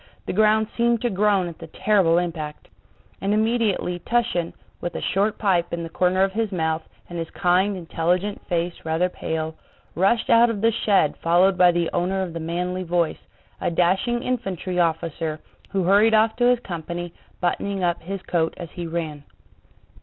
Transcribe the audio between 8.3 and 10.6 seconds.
face rather pale, rushed out